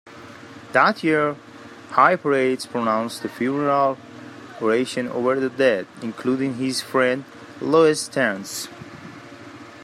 [0.71, 1.35] That year
[1.89, 3.99] Hypereides pronounced the funeral
[4.59, 7.23] oration over the dead including his friend
[7.59, 8.67] Leosthenes.